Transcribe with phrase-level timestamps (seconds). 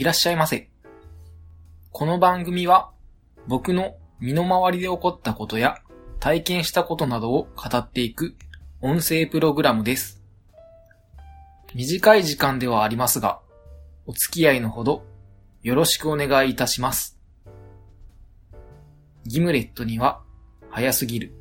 [0.00, 0.70] いらっしゃいませ。
[1.92, 2.90] この番組は
[3.46, 5.76] 僕の身の回りで起こったことや
[6.20, 8.34] 体験したことなどを語っていく
[8.80, 10.22] 音声プログラムです。
[11.74, 13.40] 短い時間ではありますが、
[14.06, 15.04] お付き合いのほど
[15.62, 17.18] よろしくお願いいたします。
[19.26, 20.22] ギムレットには
[20.70, 21.34] 早すぎる。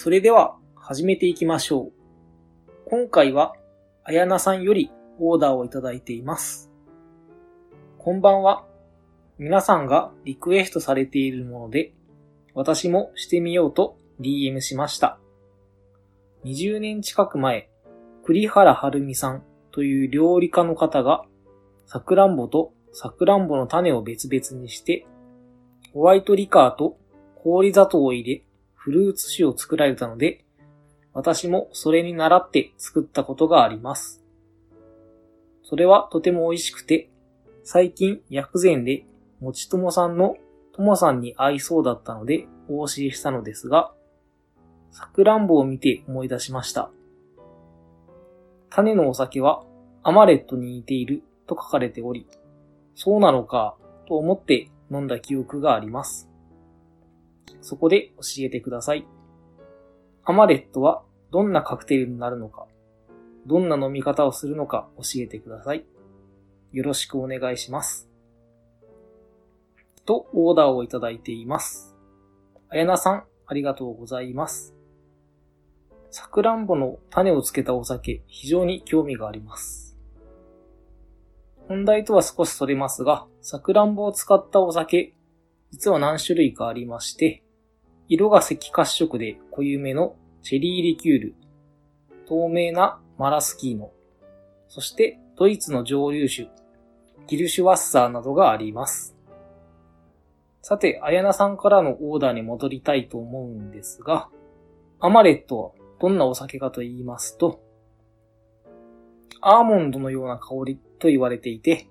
[0.00, 1.92] それでは始めていきましょう。
[2.88, 3.54] 今回は、
[4.04, 6.70] あやなさんよりオーダーをいただいています。
[7.98, 8.64] こんばんは。
[9.40, 11.94] 皆さんがリクエストされているもので、
[12.54, 15.18] 私もしてみようと DM しました。
[16.44, 17.68] 20年近く前、
[18.24, 21.24] 栗原はるみさんという料理家の方が、
[21.86, 25.08] さくらんぼとさくらんぼの種を別々にして、
[25.92, 26.96] ホワイトリカーと
[27.42, 28.44] 氷砂糖を入れ、
[28.88, 30.46] フルーツ酒を作られたので、
[31.12, 34.24] 私もそれに倣って作ったことがあります。
[35.62, 37.10] それはとても美味しくて、
[37.64, 39.04] 最近薬膳で
[39.40, 40.38] もちともさんの
[40.72, 43.92] ともさんに合いそうだったのでお教えしたのですが、
[44.90, 46.90] さくらんぼを見て思い出しました。
[48.70, 49.64] 種のお酒は
[50.02, 52.26] アマレットに似ていると書かれており、
[52.94, 56.27] そうなのかと思って飲んだ記憶があります。
[57.68, 59.06] そこで教えてください。
[60.24, 62.66] アマレットはどんなカクテルになるのか、
[63.44, 65.84] どんな飲み方をするのか教えてください。
[66.72, 68.08] よろしくお願いします。
[70.06, 71.94] と、オーダーをいただいています。
[72.70, 74.74] あやなさん、ありがとうございます。
[76.10, 79.94] さくらんぼの種をつけたお酒、非常に興味があります。
[81.68, 85.12] 本題とは少しそれますが、さくらんぼを使ったお酒、
[85.70, 87.42] 実は何種類かありまして、
[88.10, 91.34] 色が赤褐色で濃ゆめのチェリーリキュール、
[92.26, 93.92] 透明なマラスキーノ、
[94.68, 96.48] そしてドイツの蒸留酒、
[97.26, 99.14] ギルシュワッサーなどがあります。
[100.62, 104.30] さて、あやなさんからのオーダーに戻りたいと思うんですが、
[105.00, 105.70] アマレットは
[106.00, 107.62] どんなお酒かと言いますと、
[109.42, 111.88] アーモンドのような香りと言われていて、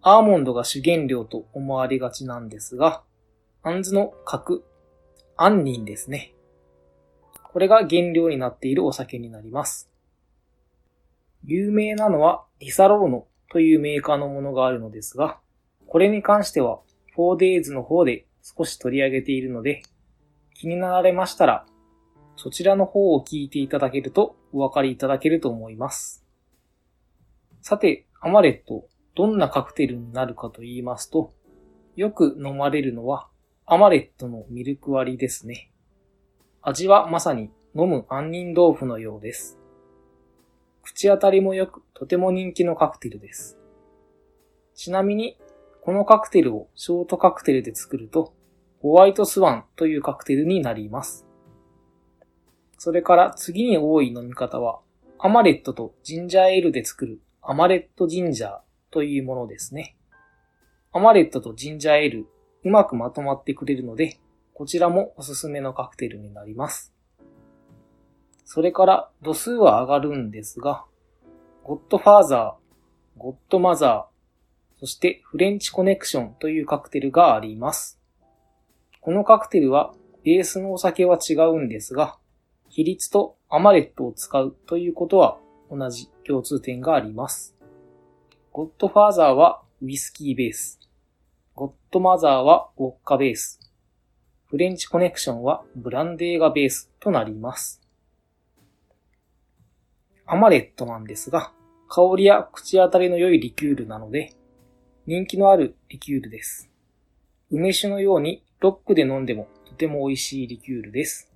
[0.00, 3.04] アーモンドが主原料と思われがちなんですが、
[3.62, 4.64] アンズの核、
[5.36, 6.34] アンニンですね。
[7.42, 9.90] これが原料になっているお酒になります。
[11.44, 15.38] 有名なのはリサローノというメーカーのものがあるのですが、
[15.86, 16.80] これに関しては
[17.16, 19.82] 4days の方で少し取り上げているので、
[20.54, 21.66] 気になられましたら、
[22.36, 26.24] そちらの方を聞いていただけるとお分かりいただけると思います。
[27.60, 31.32] さて、アマレット、どんなカクテルになるかと言いますと、
[31.96, 33.28] よく飲まれるのは
[33.64, 35.70] アマレットのミルク割りですね。
[36.62, 39.56] 味はまさに飲む杏仁豆腐のようです。
[40.82, 43.58] 口当たりも良く、とても人気のカクテルです。
[44.74, 45.38] ちなみに、
[45.80, 48.34] このカクテルをショートカクテルで作ると、
[48.80, 51.24] ホワイトスワンというカクテルになります。
[52.78, 54.80] それから次に多い飲み方は、
[55.20, 59.96] アマレットとジンジャーエールで作るアマレットジンジャーというものですね。
[60.92, 62.26] アマレットとジンジャーエール、
[62.64, 64.18] うまくまとまってくれるので、
[64.54, 66.92] こちらもおすすめのカクテルになります。
[68.44, 70.84] それから度数は上がるんですが、
[71.64, 78.00] ゴッドファーザー、ゴッドマザー、そしてフレンチコネクションというカクテルがあります。
[79.00, 82.18] このカクテルはベースのお酒は違うんですが、
[82.68, 85.38] 比率とアマレットを使うということは
[85.70, 87.56] 同じ共通点があります。
[88.52, 90.81] ゴッドファーザーはウイスキーベース。
[91.62, 93.60] ゴッドマザーはウォッカベース。
[94.46, 97.80] フレンチコネクションはブランデーがベースとなります。
[100.26, 101.52] アマレットなんですが、
[101.88, 104.34] 香りや口当たりの良いリキュールなので、
[105.06, 106.68] 人気のあるリキュールです。
[107.52, 111.30] 梅酒のようにロックで飲んでもとても美味しいリキュールです。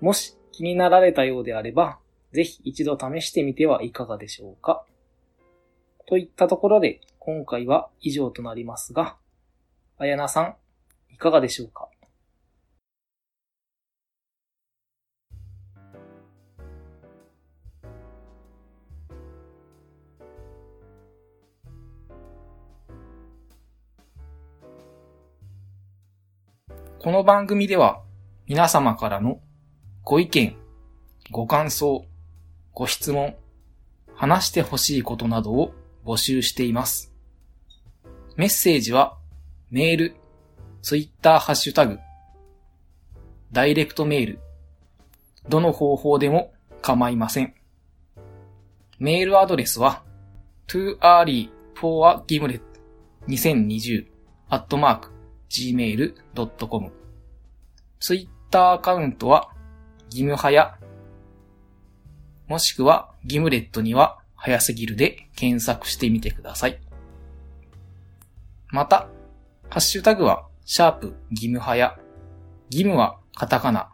[0.00, 1.98] もし気になられたようであれば、
[2.30, 4.84] ぜひ一度試してみてはいかがでしょうか。
[6.06, 9.16] といったところで、今回は以上となりますが、
[10.02, 10.56] あやなさん、
[11.14, 11.88] いかがでしょうか？
[26.98, 28.02] この番組では
[28.48, 29.38] 皆様からの
[30.02, 30.56] ご意見、
[31.30, 32.04] ご感想、
[32.72, 33.36] ご質問、
[34.16, 35.72] 話してほしいことなどを
[36.04, 37.12] 募集しています。
[38.34, 39.16] メッセージは
[39.72, 40.16] メール、
[40.82, 41.98] ツイッターハッシュタグ、
[43.52, 44.38] ダイレクトメール、
[45.48, 46.52] どの方法でも
[46.82, 47.54] 構いません。
[48.98, 50.02] メールアドレスは
[50.66, 52.60] too early for a gimlet
[53.28, 54.08] 2020
[54.50, 55.08] at mark
[55.48, 56.92] gmail.com
[57.98, 59.48] ツイッターアカウントは
[60.10, 60.76] ギムハヤ
[62.46, 66.78] もしくはギムレットには早すぎるで検索してみてください。
[68.68, 69.08] また、
[69.72, 71.98] ハッシュタグはシャープギムハヤ
[72.68, 73.88] ギムはカタカナ、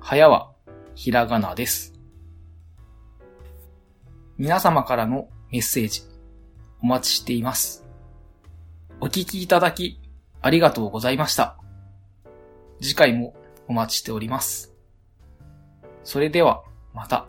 [0.00, 0.52] ハヤは
[0.94, 1.92] ひらがなです。
[4.38, 6.00] 皆様からのメッセージ
[6.82, 7.84] お待ちしています。
[9.02, 10.00] お聞きいただき
[10.40, 11.58] ありがとうございました。
[12.80, 13.34] 次回も
[13.66, 14.74] お待ちしております。
[16.04, 16.62] それでは
[16.94, 17.26] また。